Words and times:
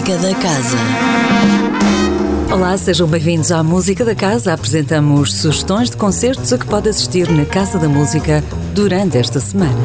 Música 0.00 0.16
da 0.16 0.34
Casa. 0.34 0.78
Olá, 2.50 2.74
sejam 2.78 3.06
bem-vindos 3.06 3.52
à 3.52 3.62
Música 3.62 4.02
da 4.02 4.14
Casa. 4.14 4.54
Apresentamos 4.54 5.34
sugestões 5.34 5.90
de 5.90 5.98
concertos 5.98 6.54
a 6.54 6.58
que 6.58 6.64
pode 6.64 6.88
assistir 6.88 7.30
na 7.30 7.44
Casa 7.44 7.78
da 7.78 7.86
Música 7.86 8.42
durante 8.74 9.18
esta 9.18 9.38
semana. 9.40 9.78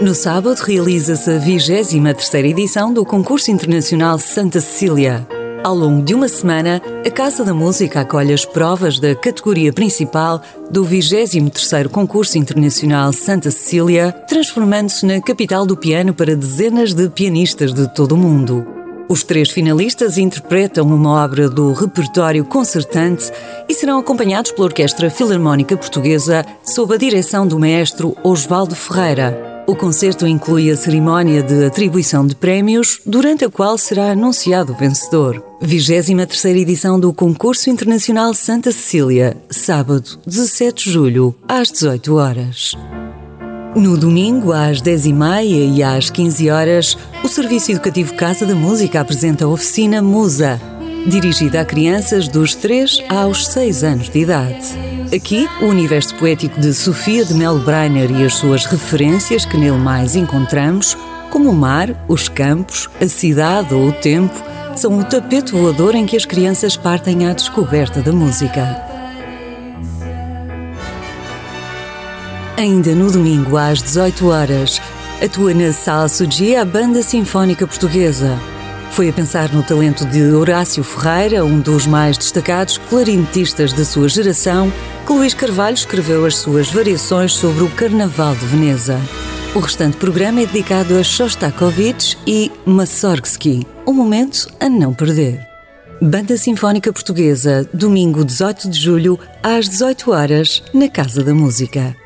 No 0.00 0.14
sábado 0.14 0.60
realiza-se 0.62 1.28
a 1.28 1.38
23 1.38 2.52
edição 2.52 2.94
do 2.94 3.04
Concurso 3.04 3.50
Internacional 3.50 4.16
Santa 4.20 4.60
Cecília. 4.60 5.26
Ao 5.66 5.74
longo 5.74 6.00
de 6.00 6.14
uma 6.14 6.28
semana, 6.28 6.80
a 7.04 7.10
Casa 7.10 7.44
da 7.44 7.52
Música 7.52 8.02
acolhe 8.02 8.32
as 8.32 8.44
provas 8.44 9.00
da 9.00 9.16
categoria 9.16 9.72
principal 9.72 10.40
do 10.70 10.86
23º 10.86 11.88
Concurso 11.88 12.38
Internacional 12.38 13.12
Santa 13.12 13.50
Cecília, 13.50 14.12
transformando-se 14.28 15.04
na 15.04 15.20
capital 15.20 15.66
do 15.66 15.76
piano 15.76 16.14
para 16.14 16.36
dezenas 16.36 16.94
de 16.94 17.08
pianistas 17.10 17.72
de 17.74 17.92
todo 17.92 18.12
o 18.12 18.16
mundo. 18.16 18.64
Os 19.08 19.24
três 19.24 19.50
finalistas 19.50 20.18
interpretam 20.18 20.86
uma 20.86 21.24
obra 21.24 21.50
do 21.50 21.72
repertório 21.72 22.44
concertante 22.44 23.32
e 23.68 23.74
serão 23.74 23.98
acompanhados 23.98 24.52
pela 24.52 24.68
Orquestra 24.68 25.10
Filarmónica 25.10 25.76
Portuguesa 25.76 26.46
sob 26.62 26.94
a 26.94 26.96
direção 26.96 27.44
do 27.44 27.58
maestro 27.58 28.16
Osvaldo 28.22 28.76
Ferreira. 28.76 29.55
O 29.66 29.74
concerto 29.74 30.28
inclui 30.28 30.70
a 30.70 30.76
cerimónia 30.76 31.42
de 31.42 31.64
atribuição 31.64 32.24
de 32.24 32.36
prémios, 32.36 33.00
durante 33.04 33.44
a 33.44 33.50
qual 33.50 33.76
será 33.76 34.12
anunciado 34.12 34.72
o 34.72 34.76
vencedor. 34.76 35.44
23 35.60 36.44
edição 36.56 37.00
do 37.00 37.12
Concurso 37.12 37.68
Internacional 37.68 38.32
Santa 38.32 38.70
Cecília, 38.70 39.36
sábado, 39.50 40.20
17 40.24 40.84
de 40.84 40.92
julho, 40.92 41.34
às 41.48 41.72
18 41.72 42.14
horas. 42.14 42.74
No 43.74 43.98
domingo, 43.98 44.52
às 44.52 44.80
10h30 44.80 45.74
e 45.74 45.82
às 45.82 46.10
15 46.10 46.48
horas, 46.48 46.96
o 47.24 47.28
Serviço 47.28 47.72
Educativo 47.72 48.14
Casa 48.14 48.46
da 48.46 48.54
Música 48.54 49.00
apresenta 49.00 49.46
a 49.46 49.48
oficina 49.48 50.00
Musa, 50.00 50.60
dirigida 51.08 51.60
a 51.60 51.64
crianças 51.64 52.28
dos 52.28 52.54
3 52.54 53.02
aos 53.08 53.48
6 53.48 53.82
anos 53.82 54.08
de 54.08 54.20
idade. 54.20 54.95
Aqui, 55.14 55.48
o 55.62 55.66
universo 55.66 56.14
poético 56.16 56.60
de 56.60 56.74
Sofia 56.74 57.24
de 57.24 57.32
Mel 57.32 57.58
Breiner 57.58 58.10
e 58.10 58.24
as 58.24 58.34
suas 58.34 58.64
referências 58.64 59.44
que 59.44 59.56
nele 59.56 59.78
mais 59.78 60.16
encontramos, 60.16 60.96
como 61.30 61.50
o 61.50 61.54
mar, 61.54 62.04
os 62.08 62.28
campos, 62.28 62.90
a 63.00 63.06
cidade 63.06 63.72
ou 63.72 63.88
o 63.88 63.92
tempo, 63.92 64.34
são 64.74 64.98
o 64.98 65.04
tapete 65.04 65.52
voador 65.52 65.94
em 65.94 66.06
que 66.06 66.16
as 66.16 66.26
crianças 66.26 66.76
partem 66.76 67.26
à 67.26 67.32
descoberta 67.32 68.02
da 68.02 68.12
música. 68.12 68.82
Ainda 72.58 72.94
no 72.94 73.10
domingo, 73.10 73.56
às 73.56 73.82
18 73.82 74.28
horas, 74.28 74.82
atua 75.22 75.54
na 75.54 75.72
Sala 75.72 76.08
Sugia 76.08 76.62
a 76.62 76.64
Banda 76.64 77.02
Sinfónica 77.02 77.66
Portuguesa. 77.66 78.36
Foi 78.90 79.08
a 79.08 79.12
pensar 79.12 79.52
no 79.52 79.62
talento 79.62 80.06
de 80.06 80.22
Horácio 80.32 80.82
Ferreira, 80.82 81.44
um 81.44 81.60
dos 81.60 81.86
mais 81.86 82.16
destacados 82.16 82.78
clarinetistas 82.78 83.72
da 83.72 83.84
sua 83.84 84.08
geração, 84.08 84.72
que 85.06 85.12
Luís 85.12 85.34
Carvalho 85.34 85.74
escreveu 85.74 86.24
as 86.24 86.36
suas 86.36 86.70
variações 86.70 87.34
sobre 87.34 87.62
o 87.62 87.70
Carnaval 87.70 88.34
de 88.34 88.46
Veneza. 88.46 88.98
O 89.54 89.58
restante 89.58 89.96
programa 89.96 90.40
é 90.40 90.46
dedicado 90.46 90.96
a 90.96 91.02
Shostakovich 91.02 92.16
e 92.26 92.50
Mussorgsky, 92.64 93.66
um 93.86 93.92
momento 93.92 94.48
a 94.60 94.68
não 94.68 94.94
perder. 94.94 95.46
Banda 96.00 96.36
Sinfónica 96.36 96.92
Portuguesa, 96.92 97.68
domingo 97.72 98.24
18 98.24 98.68
de 98.68 98.78
julho, 98.78 99.18
às 99.42 99.68
18 99.68 100.10
horas, 100.10 100.62
na 100.74 100.88
Casa 100.88 101.22
da 101.22 101.34
Música. 101.34 101.96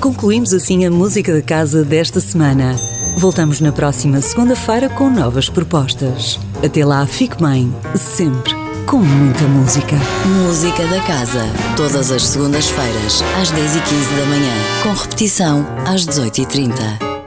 Concluímos 0.00 0.52
assim 0.52 0.84
a 0.84 0.90
música 0.90 1.32
da 1.32 1.40
casa 1.40 1.82
desta 1.82 2.20
semana. 2.20 2.74
Voltamos 3.16 3.60
na 3.60 3.72
próxima 3.72 4.20
segunda-feira 4.20 4.88
com 4.88 5.08
novas 5.08 5.48
propostas. 5.48 6.38
Até 6.64 6.84
lá, 6.84 7.06
fique 7.06 7.42
bem, 7.42 7.74
sempre 7.94 8.52
com 8.86 8.98
muita 8.98 9.44
música. 9.44 9.96
Música 10.26 10.86
da 10.86 11.00
Casa, 11.00 11.42
todas 11.76 12.10
as 12.10 12.22
segundas-feiras, 12.22 13.22
às 13.40 13.50
10h15 13.50 14.16
da 14.18 14.26
manhã, 14.26 14.52
com 14.82 14.92
repetição 14.92 15.66
às 15.86 16.06
18h30, 16.06 16.72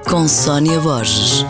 com 0.08 0.28
Sónia 0.28 0.80
Borges. 0.80 1.46